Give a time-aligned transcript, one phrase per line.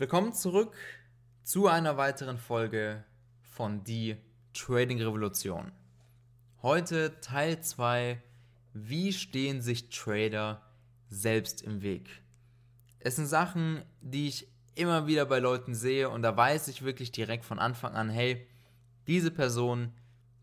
[0.00, 0.74] Willkommen zurück
[1.42, 3.04] zu einer weiteren Folge
[3.42, 4.16] von Die
[4.54, 5.72] Trading Revolution.
[6.62, 8.18] Heute Teil 2.
[8.72, 10.62] Wie stehen sich Trader
[11.10, 12.08] selbst im Weg?
[12.98, 17.12] Es sind Sachen, die ich immer wieder bei Leuten sehe und da weiß ich wirklich
[17.12, 18.48] direkt von Anfang an, hey,
[19.06, 19.92] diese Person,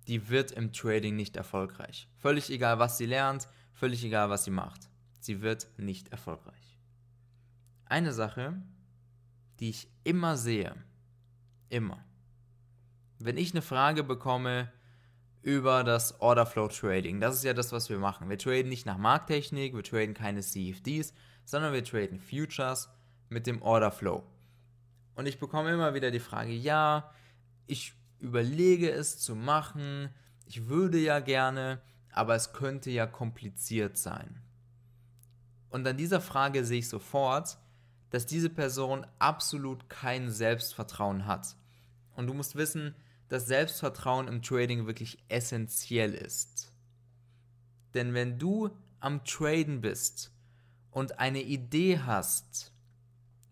[0.07, 2.07] die wird im Trading nicht erfolgreich.
[2.19, 4.87] Völlig egal, was sie lernt, völlig egal, was sie macht.
[5.19, 6.77] Sie wird nicht erfolgreich.
[7.85, 8.61] Eine Sache,
[9.59, 10.75] die ich immer sehe.
[11.69, 12.03] Immer.
[13.19, 14.71] Wenn ich eine Frage bekomme
[15.41, 18.29] über das Order Flow Trading, das ist ja das, was wir machen.
[18.29, 21.13] Wir traden nicht nach Markttechnik, wir traden keine CFDs,
[21.45, 22.89] sondern wir traden Futures
[23.29, 24.23] mit dem Order Flow.
[25.15, 27.11] Und ich bekomme immer wieder die Frage, ja,
[27.65, 30.09] ich überlege es zu machen,
[30.45, 31.81] ich würde ja gerne,
[32.11, 34.41] aber es könnte ja kompliziert sein.
[35.69, 37.57] Und an dieser Frage sehe ich sofort,
[38.09, 41.55] dass diese Person absolut kein Selbstvertrauen hat.
[42.15, 42.95] Und du musst wissen,
[43.29, 46.71] dass Selbstvertrauen im Trading wirklich essentiell ist.
[47.93, 50.31] Denn wenn du am Traden bist
[50.91, 52.71] und eine Idee hast,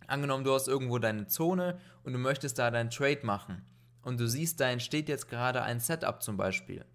[0.08, 3.66] angenommen du hast irgendwo deine Zone und du möchtest da deinen Trade machen
[4.02, 6.86] und du siehst, da entsteht jetzt gerade ein Setup zum Beispiel.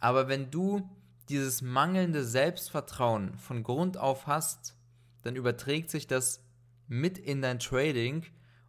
[0.00, 0.88] Aber wenn du
[1.28, 4.74] dieses mangelnde Selbstvertrauen von Grund auf hast,
[5.22, 6.44] dann überträgt sich das
[6.88, 8.24] mit in dein Trading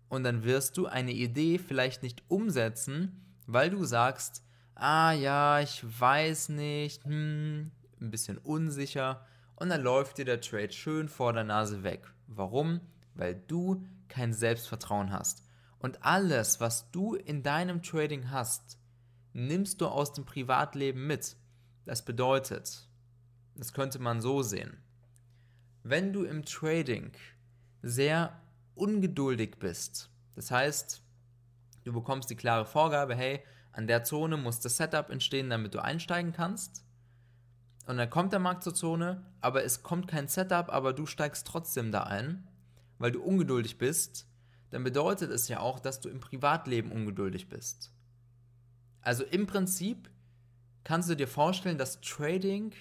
[0.10, 4.44] und dann wirst du eine Idee vielleicht nicht umsetzen, weil du sagst,
[4.76, 10.72] ah ja, ich weiß nicht, hm, ein bisschen unsicher und dann läuft dir der Trade
[10.72, 12.12] schön vor der Nase weg.
[12.28, 12.82] Warum?
[13.14, 15.44] Weil du kein Selbstvertrauen hast.
[15.80, 18.78] Und alles, was du in deinem Trading hast,
[19.34, 21.36] nimmst du aus dem Privatleben mit.
[21.86, 22.88] Das bedeutet,
[23.56, 24.78] das könnte man so sehen.
[25.84, 27.12] Wenn du im Trading
[27.82, 28.40] sehr
[28.76, 31.02] ungeduldig bist, das heißt,
[31.84, 35.84] du bekommst die klare Vorgabe, hey, an der Zone muss das Setup entstehen, damit du
[35.84, 36.84] einsteigen kannst.
[37.88, 41.48] Und dann kommt der Markt zur Zone, aber es kommt kein Setup, aber du steigst
[41.48, 42.48] trotzdem da ein,
[43.00, 44.28] weil du ungeduldig bist,
[44.70, 47.92] dann bedeutet es ja auch, dass du im Privatleben ungeduldig bist.
[49.02, 50.10] Also im Prinzip
[50.84, 52.72] kannst du dir vorstellen, dass Trading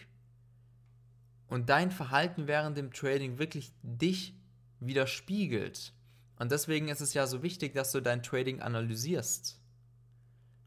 [1.51, 4.35] und dein Verhalten während dem Trading wirklich dich
[4.79, 5.93] widerspiegelt.
[6.39, 9.61] Und deswegen ist es ja so wichtig, dass du dein Trading analysierst.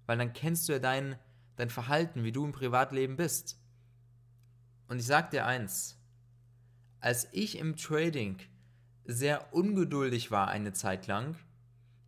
[0.05, 1.17] Weil dann kennst du ja dein,
[1.55, 3.57] dein Verhalten, wie du im Privatleben bist.
[4.89, 5.97] Und ich sag dir eins,
[6.99, 8.37] als ich im Trading
[9.05, 11.35] sehr ungeduldig war eine Zeit lang,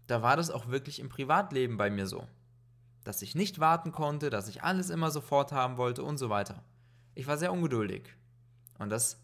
[0.08, 2.28] da war das auch wirklich im Privatleben bei mir so.
[3.06, 6.62] Dass ich nicht warten konnte, dass ich alles immer sofort haben wollte und so weiter.
[7.14, 8.16] Ich war sehr ungeduldig.
[8.78, 9.22] Und das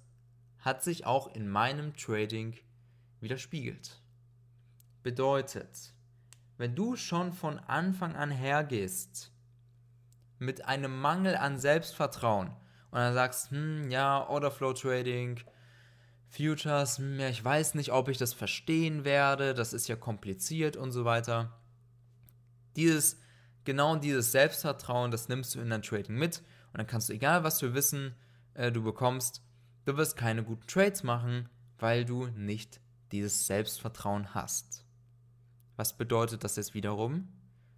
[0.59, 2.57] hat sich auch in meinem Trading
[3.19, 4.01] widerspiegelt.
[5.03, 5.93] Bedeutet,
[6.57, 9.31] wenn du schon von Anfang an hergehst
[10.37, 12.49] mit einem Mangel an Selbstvertrauen
[12.91, 15.39] und dann sagst, hm, ja, Orderflow Trading,
[16.29, 20.77] Futures, hm, ja, ich weiß nicht, ob ich das verstehen werde, das ist ja kompliziert
[20.77, 21.59] und so weiter.
[22.75, 23.19] Dieses,
[23.65, 26.39] genau dieses Selbstvertrauen, das nimmst du in dein Trading mit
[26.73, 28.15] und dann kannst du, egal was für Wissen
[28.53, 29.43] äh, du bekommst,
[29.85, 32.79] du wirst keine guten Trades machen, weil du nicht
[33.11, 34.85] dieses Selbstvertrauen hast.
[35.75, 37.27] Was bedeutet das jetzt wiederum?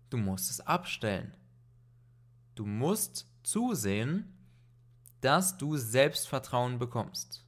[0.10, 1.36] Du musst es abstellen.
[2.56, 4.38] Du musst zusehen,
[5.22, 7.46] dass du Selbstvertrauen bekommst.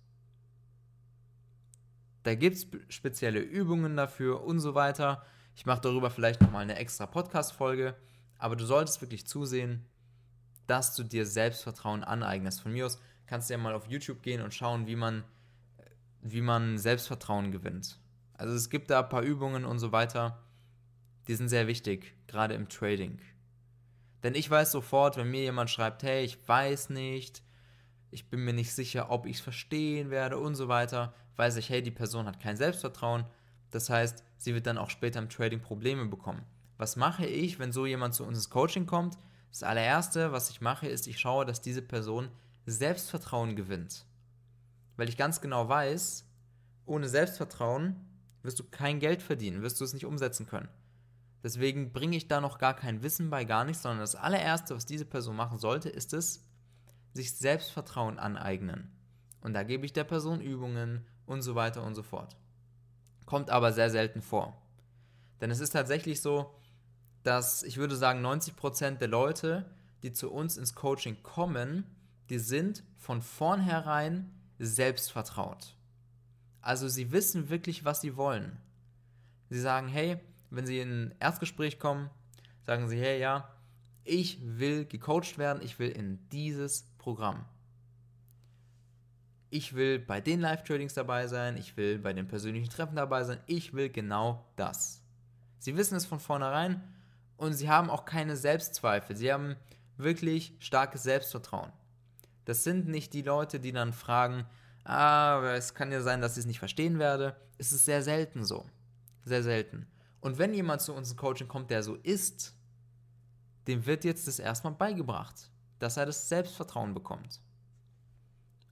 [2.24, 5.24] Da gibt es spezielle Übungen dafür und so weiter.
[5.56, 7.96] Ich mache darüber vielleicht nochmal eine extra Podcast-Folge,
[8.40, 9.86] aber du solltest wirklich zusehen,
[10.66, 12.62] dass du dir Selbstvertrauen aneignest.
[12.62, 15.24] Von mir aus kannst du ja mal auf YouTube gehen und schauen, wie man
[16.26, 18.00] wie man Selbstvertrauen gewinnt.
[18.34, 20.44] Also es gibt da ein paar Übungen und so weiter,
[21.28, 23.20] die sind sehr wichtig, gerade im Trading.
[24.24, 27.44] Denn ich weiß sofort, wenn mir jemand schreibt, hey, ich weiß nicht,
[28.10, 31.70] ich bin mir nicht sicher, ob ich es verstehen werde und so weiter, weiß ich,
[31.70, 33.26] hey, die Person hat kein Selbstvertrauen.
[33.70, 36.44] Das heißt, sie wird dann auch später im Trading Probleme bekommen.
[36.78, 39.16] Was mache ich, wenn so jemand zu uns ins Coaching kommt?
[39.52, 42.30] Das allererste, was ich mache, ist, ich schaue, dass diese Person
[42.66, 44.06] Selbstvertrauen gewinnt
[44.98, 46.26] weil ich ganz genau weiß,
[46.86, 47.96] ohne Selbstvertrauen
[48.44, 50.70] wirst du kein Geld verdienen, wirst du es nicht umsetzen können.
[51.44, 54.86] Deswegen bringe ich da noch gar kein Wissen bei, gar nichts, sondern das allererste, was
[54.86, 56.44] diese Person machen sollte, ist es,
[57.14, 58.92] sich Selbstvertrauen aneignen.
[59.42, 62.36] Und da gebe ich der Person Übungen und so weiter und so fort.
[63.26, 64.60] Kommt aber sehr selten vor.
[65.40, 66.56] Denn es ist tatsächlich so,
[67.24, 69.66] dass ich würde sagen, 90% der Leute,
[70.04, 71.84] die zu uns ins Coaching kommen,
[72.30, 75.76] die sind von vornherein selbstvertraut.
[76.62, 78.58] Also sie wissen wirklich, was sie wollen.
[79.50, 80.20] Sie sagen, hey,
[80.50, 82.10] wenn Sie in ein Erstgespräch kommen,
[82.66, 83.50] sagen Sie, hey, ja,
[84.04, 87.46] ich will gecoacht werden, ich will in dieses Programm.
[89.50, 93.40] Ich will bei den Live-Tradings dabei sein, ich will bei den persönlichen Treffen dabei sein,
[93.46, 95.02] ich will genau das.
[95.60, 96.84] Sie wissen es von vornherein
[97.38, 99.16] und sie haben auch keine Selbstzweifel.
[99.16, 99.56] Sie haben
[99.98, 101.72] wirklich starkes Selbstvertrauen.
[102.46, 104.46] Das sind nicht die Leute, die dann fragen,
[104.84, 107.36] ah, es kann ja sein, dass ich es nicht verstehen werde.
[107.58, 108.66] Es ist sehr selten so.
[109.24, 109.88] Sehr selten.
[110.22, 112.56] Und wenn jemand zu uns in Coaching kommt, der so ist,
[113.68, 117.42] dem wird jetzt das erstmal beigebracht, dass er das Selbstvertrauen bekommt.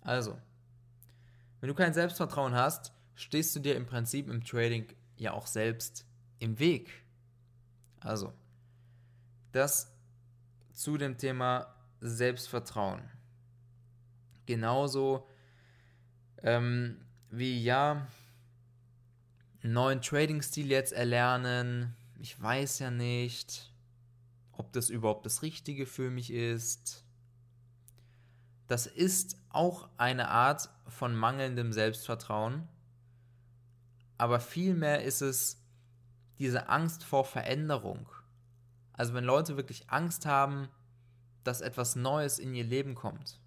[0.02, 0.38] Also,
[1.60, 4.88] wenn du kein Selbstvertrauen hast, stehst du dir im Prinzip im Trading
[5.18, 6.06] ja auch selbst
[6.40, 6.92] im Weg.
[8.00, 8.34] Also,
[9.52, 9.92] das
[10.74, 13.02] zu dem Thema Selbstvertrauen.
[14.46, 15.28] Genauso
[16.42, 18.08] ähm, wie ja,
[19.64, 21.96] einen neuen Trading-Stil jetzt erlernen.
[22.20, 23.72] Ich weiß ja nicht,
[24.52, 27.04] ob das überhaupt das Richtige für mich ist.
[28.68, 32.68] Das ist auch eine Art von mangelndem Selbstvertrauen,
[34.18, 35.62] aber vielmehr ist es
[36.40, 38.08] diese Angst vor Veränderung.
[38.94, 40.70] Also wenn Leute wirklich Angst haben,
[41.44, 43.40] dass etwas Neues in ihr Leben kommt.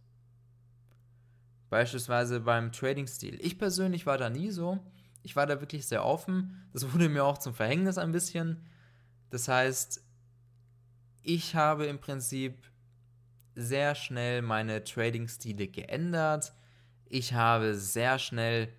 [1.68, 3.38] Beispielsweise beim Trading-Stil.
[3.40, 4.78] Ich persönlich war da nie so.
[5.22, 6.68] Ich war da wirklich sehr offen.
[6.72, 8.64] Das wurde mir auch zum Verhängnis ein bisschen.
[9.30, 10.02] Das heißt,
[11.22, 12.54] ich habe im Prinzip
[13.56, 16.52] sehr schnell meine Trading-Stile geändert.
[17.08, 18.72] Ich habe sehr schnell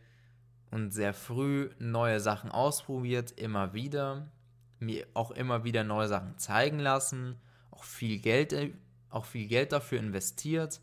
[0.72, 4.32] und sehr früh neue Sachen ausprobiert, immer wieder.
[4.80, 7.36] Mir auch immer wieder neue Sachen zeigen lassen.
[7.72, 8.56] Auch viel Geld,
[9.10, 10.80] auch viel Geld dafür investiert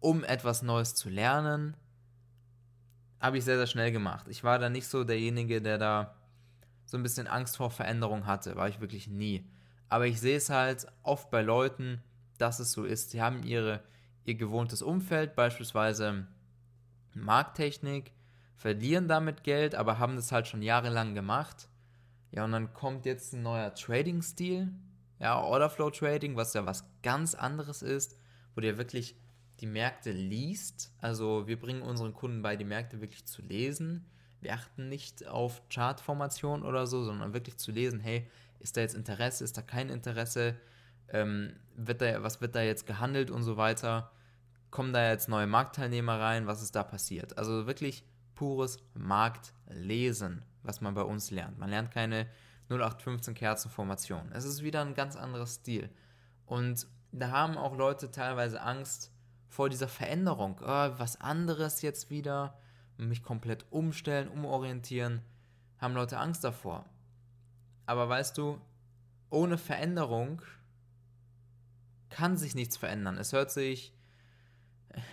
[0.00, 1.76] um etwas Neues zu lernen,
[3.20, 4.26] habe ich sehr, sehr schnell gemacht.
[4.28, 6.14] Ich war da nicht so derjenige, der da
[6.86, 8.56] so ein bisschen Angst vor Veränderung hatte.
[8.56, 9.44] War ich wirklich nie.
[9.88, 12.02] Aber ich sehe es halt oft bei Leuten,
[12.38, 13.10] dass es so ist.
[13.10, 13.82] Sie haben ihre,
[14.24, 16.26] ihr gewohntes Umfeld, beispielsweise
[17.14, 18.12] Markttechnik,
[18.56, 21.68] verlieren damit Geld, aber haben das halt schon jahrelang gemacht.
[22.30, 24.72] Ja, und dann kommt jetzt ein neuer Trading-Stil,
[25.18, 28.16] ja, Orderflow Trading, was ja was ganz anderes ist,
[28.54, 29.16] wo dir wirklich
[29.60, 30.92] die Märkte liest.
[31.00, 34.06] Also wir bringen unseren Kunden bei, die Märkte wirklich zu lesen.
[34.40, 38.28] Wir achten nicht auf Chartformation oder so, sondern wirklich zu lesen, hey,
[38.60, 40.56] ist da jetzt Interesse, ist da kein Interesse,
[41.08, 44.12] ähm, wird da, was wird da jetzt gehandelt und so weiter.
[44.70, 47.38] Kommen da jetzt neue Marktteilnehmer rein, was ist da passiert?
[47.38, 51.58] Also wirklich pures Marktlesen, was man bei uns lernt.
[51.58, 52.28] Man lernt keine
[52.68, 54.30] 0815 Kerzenformation.
[54.32, 55.88] Es ist wieder ein ganz anderes Stil.
[56.46, 59.10] Und da haben auch Leute teilweise Angst,
[59.48, 60.60] vor dieser Veränderung.
[60.62, 62.58] Oh, was anderes jetzt wieder,
[62.96, 65.22] mich komplett umstellen, umorientieren,
[65.78, 66.84] haben Leute Angst davor.
[67.86, 68.60] Aber weißt du,
[69.30, 70.42] ohne Veränderung
[72.10, 73.16] kann sich nichts verändern.
[73.18, 73.94] Es hört sich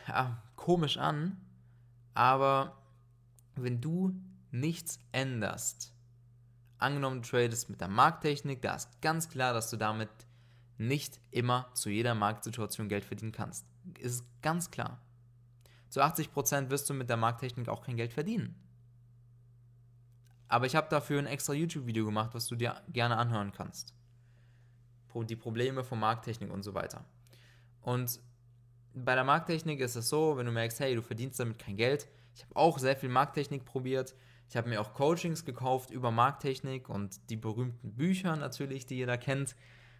[0.07, 1.37] ja, komisch an,
[2.13, 2.81] aber
[3.55, 4.13] wenn du
[4.51, 5.93] nichts änderst,
[6.77, 10.09] angenommen du tradest mit der Markttechnik, da ist ganz klar, dass du damit
[10.77, 13.65] nicht immer zu jeder Marktsituation Geld verdienen kannst.
[13.99, 15.01] Ist ganz klar.
[15.89, 18.55] Zu 80% wirst du mit der Markttechnik auch kein Geld verdienen.
[20.47, 23.93] Aber ich habe dafür ein extra YouTube-Video gemacht, was du dir gerne anhören kannst.
[25.15, 27.05] Die Probleme von Markttechnik und so weiter.
[27.81, 28.19] Und
[28.93, 32.09] bei der Markttechnik ist es so, wenn du merkst, hey, du verdienst damit kein Geld.
[32.33, 34.13] Ich habe auch sehr viel Markttechnik probiert.
[34.49, 39.17] Ich habe mir auch Coachings gekauft über Markttechnik und die berühmten Bücher natürlich, die jeder
[39.17, 39.55] kennt,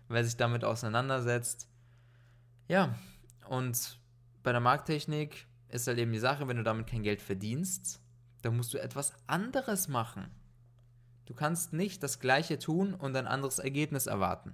[0.09, 1.69] wer sich damit auseinandersetzt.
[2.67, 2.93] Ja,
[3.49, 3.99] und
[4.43, 8.01] bei der Markttechnik ist halt eben die Sache, wenn du damit kein Geld verdienst,
[8.41, 10.29] dann musst du etwas anderes machen.
[11.25, 14.53] Du kannst nicht das gleiche tun und ein anderes Ergebnis erwarten.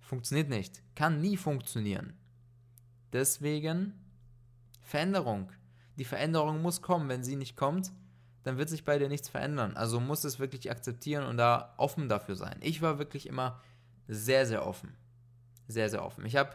[0.00, 0.82] Funktioniert nicht.
[0.94, 2.14] Kann nie funktionieren.
[3.12, 3.92] Deswegen
[4.80, 5.50] Veränderung.
[5.96, 7.08] Die Veränderung muss kommen.
[7.08, 7.92] Wenn sie nicht kommt,
[8.42, 9.76] dann wird sich bei dir nichts verändern.
[9.76, 12.56] Also musst es wirklich akzeptieren und da offen dafür sein.
[12.60, 13.60] Ich war wirklich immer
[14.08, 14.96] sehr, sehr offen.
[15.68, 16.26] Sehr, sehr offen.
[16.26, 16.54] Ich habe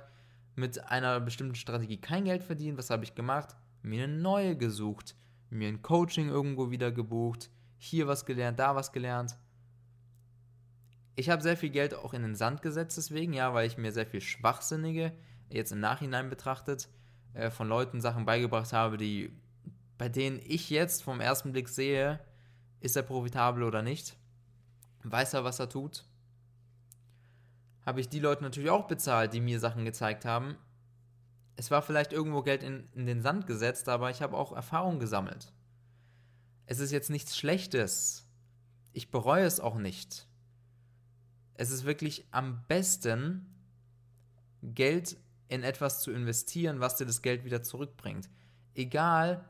[0.59, 2.77] mit einer bestimmten Strategie kein Geld verdient.
[2.77, 3.55] Was habe ich gemacht?
[3.81, 5.15] Mir eine neue gesucht,
[5.49, 9.37] mir ein Coaching irgendwo wieder gebucht, hier was gelernt, da was gelernt.
[11.15, 13.91] Ich habe sehr viel Geld auch in den Sand gesetzt deswegen, ja, weil ich mir
[13.91, 15.13] sehr viel Schwachsinnige,
[15.49, 16.89] jetzt im Nachhinein betrachtet,
[17.33, 19.31] äh, von Leuten Sachen beigebracht habe, die,
[19.97, 22.19] bei denen ich jetzt vom ersten Blick sehe,
[22.79, 24.15] ist er profitabel oder nicht?
[25.03, 26.05] Weiß er, was er tut?
[27.89, 30.55] Habe ich die Leute natürlich auch bezahlt, die mir Sachen gezeigt haben.
[31.55, 34.99] Es war vielleicht irgendwo Geld in, in den Sand gesetzt, aber ich habe auch Erfahrung
[34.99, 35.51] gesammelt.
[36.67, 38.27] Es ist jetzt nichts Schlechtes,
[38.93, 40.27] Ich bereue es auch nicht.
[41.55, 43.55] Es ist wirklich am besten,
[44.61, 45.17] Geld
[45.47, 48.29] in etwas zu investieren, was dir das Geld wieder zurückbringt.
[48.75, 49.43] Egal,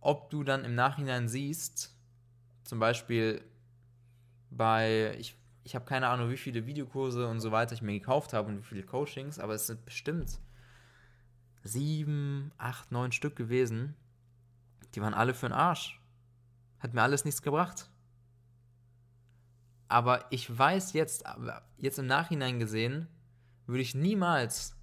[0.00, 1.96] ob du dann im Nachhinein siehst,
[2.64, 3.40] zum Beispiel
[4.50, 5.37] bei, ich,
[5.68, 8.56] ich habe keine Ahnung, wie viele Videokurse und so weiter ich mir gekauft habe und
[8.56, 10.40] wie viele Coachings, aber es sind bestimmt
[11.62, 13.94] sieben, acht, neun Stück gewesen.
[14.94, 16.00] Die waren alle für den Arsch.
[16.78, 17.90] Hat mir alles nichts gebracht.
[19.88, 21.24] Aber ich weiß jetzt,
[21.76, 23.06] jetzt im Nachhinein gesehen,
[23.66, 24.74] würde ich niemals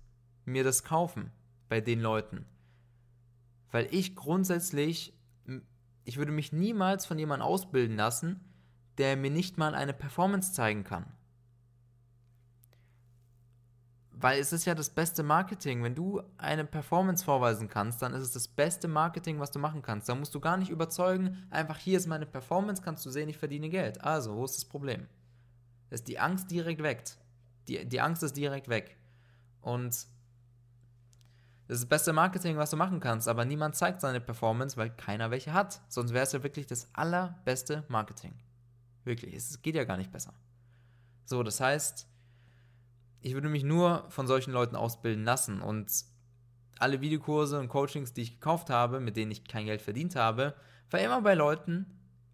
[0.46, 1.32] mir das kaufen
[1.68, 2.46] bei den Leuten.
[3.72, 5.18] Weil ich grundsätzlich,
[6.04, 8.40] ich würde mich niemals von jemandem ausbilden lassen,
[8.98, 11.06] der mir nicht mal eine Performance zeigen kann.
[14.12, 15.84] Weil es ist ja das beste Marketing.
[15.84, 19.82] Wenn du eine Performance vorweisen kannst, dann ist es das beste Marketing, was du machen
[19.82, 20.08] kannst.
[20.08, 23.38] Da musst du gar nicht überzeugen, einfach hier ist meine Performance, kannst du sehen, ich
[23.38, 24.02] verdiene Geld.
[24.02, 25.08] Also, wo ist das Problem?
[25.90, 27.04] Das ist die Angst direkt weg.
[27.68, 28.98] Die, die Angst ist direkt weg.
[29.62, 30.08] Und
[31.68, 34.92] das ist das beste Marketing, was du machen kannst, aber niemand zeigt seine Performance, weil
[34.92, 35.82] keiner welche hat.
[35.90, 38.34] Sonst wäre es ja wirklich das allerbeste Marketing.
[39.06, 40.34] Wirklich, es geht ja gar nicht besser.
[41.24, 42.08] So, das heißt,
[43.22, 45.90] ich würde mich nur von solchen Leuten ausbilden lassen und
[46.78, 50.56] alle Videokurse und Coachings, die ich gekauft habe, mit denen ich kein Geld verdient habe,
[50.92, 51.86] war immer bei Leuten,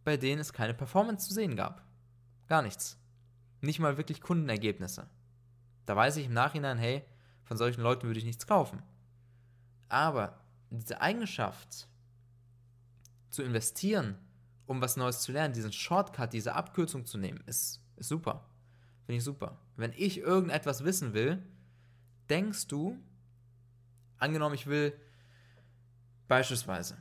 [0.04, 1.86] bei denen es keine Performance zu sehen gab.
[2.48, 2.98] Gar nichts.
[3.62, 5.08] Nicht mal wirklich Kundenergebnisse.
[5.86, 7.04] Da weiß ich im Nachhinein, hey,
[7.44, 8.82] von solchen Leuten würde ich nichts kaufen.
[9.88, 11.88] Aber diese Eigenschaft
[13.30, 14.18] zu investieren,
[14.72, 18.46] um was Neues zu lernen, diesen Shortcut, diese Abkürzung zu nehmen, ist, ist super.
[19.06, 19.60] Finde ich super.
[19.76, 21.44] Wenn ich irgendetwas wissen will,
[22.30, 22.98] denkst du,
[24.18, 24.94] angenommen, ich will
[26.30, 26.98] beispielsweise,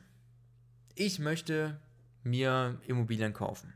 [0.95, 1.79] ich möchte
[2.23, 3.73] mir Immobilien kaufen.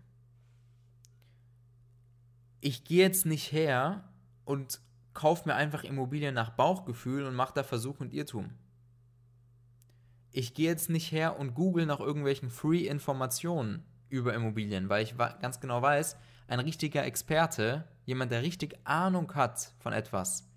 [2.60, 4.10] Ich gehe jetzt nicht her
[4.44, 4.82] und
[5.14, 8.52] kaufe mir einfach Immobilien nach Bauchgefühl und mache da Versuch und Irrtum.
[10.38, 15.62] Ich gehe jetzt nicht her und google nach irgendwelchen Free-Informationen über Immobilien, weil ich ganz
[15.62, 16.18] genau weiß,
[16.50, 20.52] ein richtiger Experte jemand, der richtig Ahnung hat von etwas,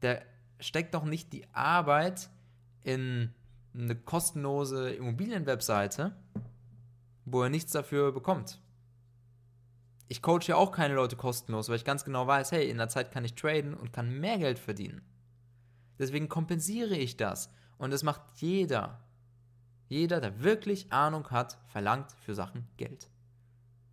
[0.00, 0.22] der
[0.60, 2.30] steckt doch nicht die Arbeit
[2.84, 3.34] in
[3.74, 6.16] eine kostenlose Immobilienwebseite,
[7.26, 8.62] wo er nichts dafür bekommt.
[10.08, 12.88] Ich coache ja auch keine Leute kostenlos, weil ich ganz genau weiß, hey, in der
[12.88, 15.02] Zeit kann ich traden und kann mehr Geld verdienen.
[15.98, 17.50] Deswegen kompensiere ich das.
[17.82, 19.00] Und das macht jeder.
[19.88, 23.10] Jeder, der wirklich Ahnung hat, verlangt für Sachen Geld.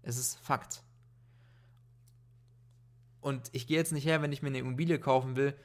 [0.04, 0.84] Es ist Fakt.
[3.20, 5.56] Und ich gehe jetzt nicht her, wenn ich mir eine Immobilie kaufen will,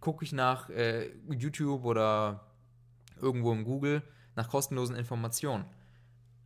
[0.00, 2.46] gucke ich nach äh, YouTube oder
[3.22, 4.02] irgendwo im Google
[4.34, 5.64] nach kostenlosen Informationen.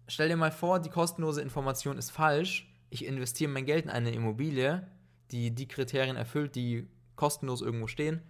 [0.06, 2.72] Stell dir mal vor, die kostenlose Information ist falsch.
[2.88, 4.86] Ich investiere mein Geld in eine Immobilie,
[5.32, 8.22] die die Kriterien erfüllt, die kostenlos irgendwo stehen.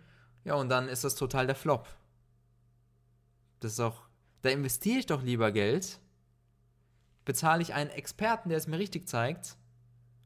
[0.44, 1.86] Ja, und dann ist das total der Flop.
[3.60, 4.02] Das ist auch,
[4.42, 6.00] da investiere ich doch lieber Geld,
[7.24, 9.56] bezahle ich einen Experten, der es mir richtig zeigt,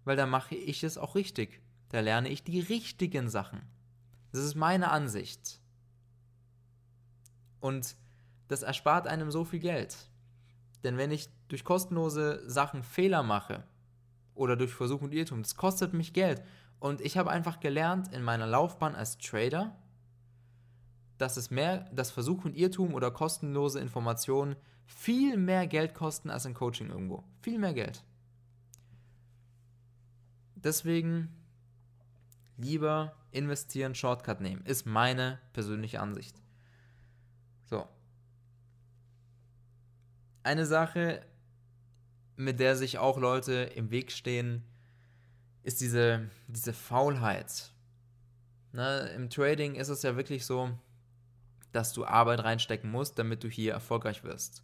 [0.04, 1.60] weil dann mache ich es auch richtig.
[1.90, 3.62] Da lerne ich die richtigen Sachen.
[4.32, 5.60] Das ist meine Ansicht.
[7.60, 7.96] Und
[8.48, 9.96] das erspart einem so viel Geld.
[10.82, 13.64] Denn wenn ich durch kostenlose Sachen Fehler mache
[14.34, 16.42] oder durch Versuch und Irrtum, das kostet mich Geld.
[16.78, 19.74] Und ich habe einfach gelernt in meiner Laufbahn als Trader,
[21.18, 24.56] dass es mehr, dass Versuch und Irrtum oder kostenlose Informationen
[24.87, 27.25] viel mehr Geld kosten als ein Coaching irgendwo.
[27.42, 28.02] Viel mehr Geld.
[30.56, 31.28] Deswegen
[32.56, 34.64] lieber investieren, Shortcut nehmen.
[34.64, 36.37] Ist meine persönliche Ansicht.
[37.64, 37.87] So.
[40.42, 41.25] Eine Sache,
[42.37, 44.64] mit der sich auch Leute im Weg stehen,
[45.62, 47.73] ist diese, diese Faulheit.
[48.73, 50.71] Ne, Im Trading ist es ja wirklich so,
[51.75, 54.62] dass du Arbeit reinstecken musst, damit du hier erfolgreich wirst.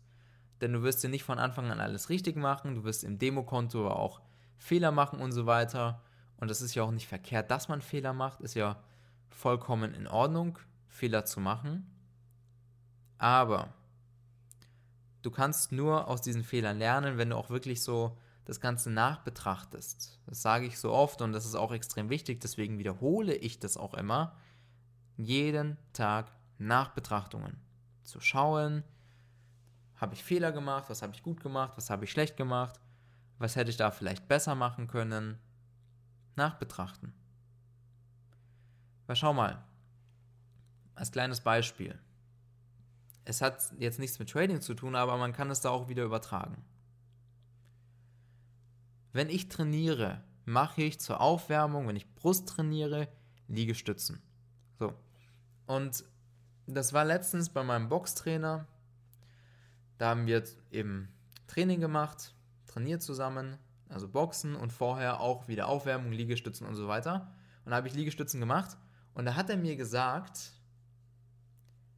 [0.60, 3.88] Denn du wirst dir nicht von Anfang an alles richtig machen, du wirst im Demokonto
[3.88, 4.20] auch
[4.56, 6.02] Fehler machen und so weiter.
[6.36, 8.82] Und das ist ja auch nicht verkehrt, dass man Fehler macht, ist ja
[9.30, 11.90] vollkommen in Ordnung, Fehler zu machen.
[13.18, 13.74] Aber
[15.22, 20.18] du kannst nur aus diesen Fehlern lernen, wenn du auch wirklich so das Ganze nachbetrachtest.
[20.26, 23.76] Das sage ich so oft und das ist auch extrem wichtig, deswegen wiederhole ich das
[23.76, 24.36] auch immer.
[25.16, 27.56] Jeden Tag Nachbetrachtungen.
[28.02, 28.84] Zu schauen,
[29.96, 32.80] habe ich Fehler gemacht, was habe ich gut gemacht, was habe ich schlecht gemacht,
[33.38, 35.38] was hätte ich da vielleicht besser machen können
[36.36, 37.12] nachbetrachten.
[39.06, 39.62] Weil schau mal,
[40.94, 41.98] als kleines Beispiel.
[43.24, 46.04] Es hat jetzt nichts mit Trading zu tun, aber man kann es da auch wieder
[46.04, 46.64] übertragen.
[49.12, 53.08] wenn ich trainiere, mache ich zur Aufwärmung, wenn ich Brust trainiere,
[53.48, 54.22] Liegestützen.
[54.78, 54.94] So.
[55.66, 56.04] Und
[56.74, 58.66] das war letztens bei meinem Boxtrainer.
[59.98, 61.08] Da haben wir eben
[61.46, 62.34] Training gemacht,
[62.66, 63.58] trainiert zusammen,
[63.88, 67.32] also Boxen und vorher auch wieder Aufwärmung, Liegestützen und so weiter.
[67.64, 68.76] Und da habe ich Liegestützen gemacht
[69.14, 70.52] und da hat er mir gesagt,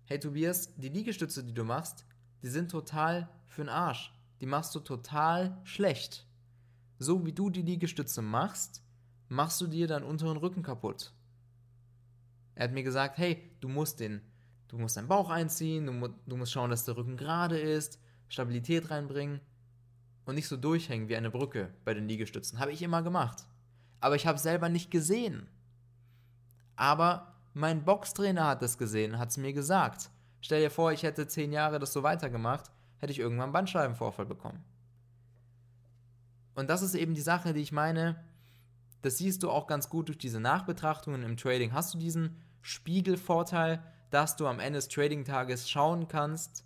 [0.07, 2.05] hey Tobias, die Liegestütze, die du machst,
[2.43, 4.13] die sind total für den Arsch.
[4.41, 6.27] Die machst du total schlecht.
[6.99, 8.83] So wie du die Liegestütze machst,
[9.29, 11.13] machst du dir deinen unteren Rücken kaputt.
[12.55, 14.21] Er hat mir gesagt, hey, du musst den,
[14.73, 18.91] du musst deinen Bauch einziehen, du, du musst schauen, dass der Rücken gerade ist, Stabilität
[18.91, 19.41] reinbringen
[20.25, 22.59] und nicht so durchhängen wie eine Brücke bei den Liegestützen.
[22.59, 23.45] Habe ich immer gemacht.
[24.01, 25.47] Aber ich habe es selber nicht gesehen.
[26.75, 30.11] Aber mein Boxtrainer hat es gesehen, hat es mir gesagt.
[30.41, 34.27] Stell dir vor, ich hätte zehn Jahre das so weitergemacht, hätte ich irgendwann einen Bandscheibenvorfall
[34.27, 34.65] bekommen.
[36.55, 38.25] Und das ist eben die Sache, die ich meine.
[39.03, 41.73] Das siehst du auch ganz gut durch diese Nachbetrachtungen im Trading.
[41.73, 43.83] Hast du diesen Spiegelvorteil,
[44.13, 46.65] dass du am Ende des Trading-Tages schauen kannst,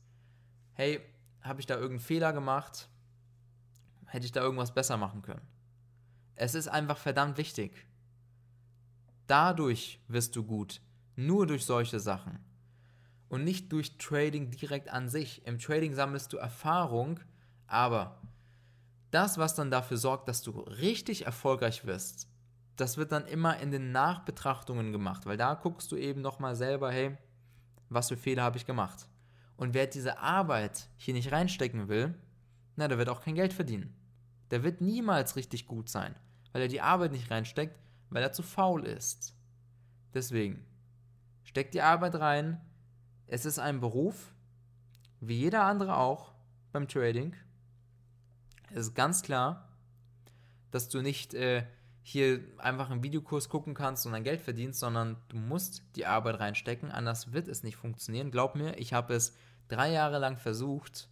[0.74, 1.00] hey,
[1.42, 2.88] habe ich da irgendeinen Fehler gemacht?
[4.06, 5.46] Hätte ich da irgendwas besser machen können?
[6.34, 7.86] Es ist einfach verdammt wichtig.
[9.26, 10.80] Dadurch wirst du gut.
[11.14, 12.44] Nur durch solche Sachen.
[13.28, 15.46] Und nicht durch Trading direkt an sich.
[15.46, 17.20] Im Trading sammelst du Erfahrung,
[17.66, 18.20] aber
[19.12, 22.28] das, was dann dafür sorgt, dass du richtig erfolgreich wirst,
[22.76, 26.90] das wird dann immer in den Nachbetrachtungen gemacht, weil da guckst du eben nochmal selber,
[26.90, 27.16] hey,
[27.88, 29.08] was für Fehler habe ich gemacht?
[29.56, 32.14] Und wer diese Arbeit hier nicht reinstecken will,
[32.76, 33.94] na, der wird auch kein Geld verdienen.
[34.50, 36.14] Der wird niemals richtig gut sein,
[36.52, 37.78] weil er die Arbeit nicht reinsteckt,
[38.10, 39.34] weil er zu faul ist.
[40.14, 40.64] Deswegen,
[41.42, 42.60] steck die Arbeit rein.
[43.26, 44.34] Es ist ein Beruf,
[45.20, 46.32] wie jeder andere auch
[46.72, 47.34] beim Trading.
[48.70, 49.68] Es ist ganz klar,
[50.70, 51.64] dass du nicht äh,
[52.08, 56.38] hier einfach einen Videokurs gucken kannst und dein Geld verdienst, sondern du musst die Arbeit
[56.38, 58.30] reinstecken, anders wird es nicht funktionieren.
[58.30, 61.08] Glaub mir, ich habe es drei Jahre lang versucht.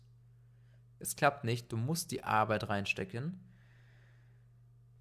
[1.00, 3.40] Es klappt nicht, du musst die Arbeit reinstecken.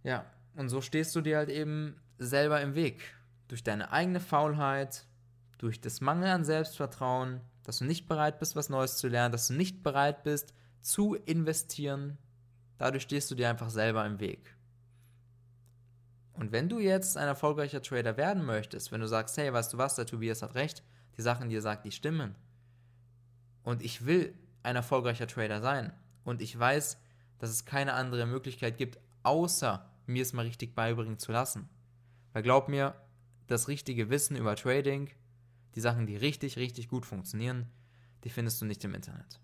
[0.01, 0.25] Ja,
[0.55, 3.15] und so stehst du dir halt eben selber im Weg.
[3.47, 5.05] Durch deine eigene Faulheit,
[5.59, 9.47] durch das Mangel an Selbstvertrauen, dass du nicht bereit bist, was Neues zu lernen, dass
[9.47, 12.17] du nicht bereit bist, zu investieren,
[12.83, 14.55] Dadurch stehst du dir einfach selber im Weg.
[16.33, 19.77] Und wenn du jetzt ein erfolgreicher Trader werden möchtest, wenn du sagst, hey, weißt du
[19.77, 20.83] was, der Tobias hat recht,
[21.17, 22.35] die Sachen, die er sagt, die stimmen.
[23.63, 25.93] Und ich will ein erfolgreicher Trader sein.
[26.23, 26.97] Und ich weiß,
[27.37, 31.69] dass es keine andere Möglichkeit gibt, außer mir es mal richtig beibringen zu lassen.
[32.31, 32.95] Weil glaub mir,
[33.47, 35.09] das richtige Wissen über Trading,
[35.75, 37.67] die Sachen, die richtig, richtig gut funktionieren,
[38.23, 39.39] die findest du nicht im Internet.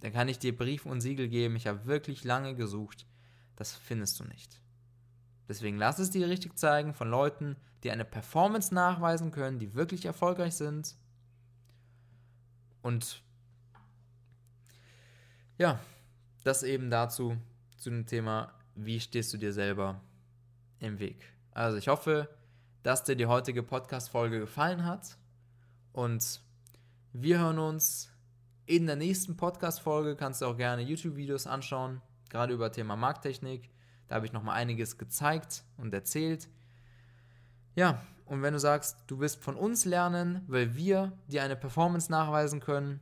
[0.00, 1.56] Dann kann ich dir Brief und Siegel geben.
[1.56, 3.06] Ich habe wirklich lange gesucht.
[3.56, 4.60] Das findest du nicht.
[5.50, 10.04] Deswegen lass es dir richtig zeigen von Leuten, die eine Performance nachweisen können, die wirklich
[10.04, 10.94] erfolgreich sind.
[12.82, 13.20] Und
[15.58, 15.80] ja,
[16.44, 17.36] das eben dazu,
[17.78, 20.00] zu dem Thema, wie stehst du dir selber
[20.78, 21.16] im Weg.
[21.50, 22.28] Also ich hoffe,
[22.84, 25.18] dass dir die heutige Podcast-Folge gefallen hat.
[25.92, 26.42] Und
[27.12, 28.12] wir hören uns
[28.66, 33.68] in der nächsten Podcast-Folge kannst du auch gerne YouTube-Videos anschauen, gerade über Thema Markttechnik.
[34.10, 36.48] Da habe ich nochmal einiges gezeigt und erzählt.
[37.76, 42.10] Ja, und wenn du sagst, du willst von uns lernen, weil wir dir eine Performance
[42.10, 42.98] nachweisen können